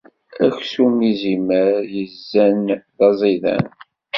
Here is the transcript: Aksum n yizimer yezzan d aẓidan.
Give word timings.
Aksum 0.45 0.93
n 0.99 1.01
yizimer 1.07 1.67
yezzan 1.93 2.63
d 2.97 2.99
aẓidan. 3.07 3.65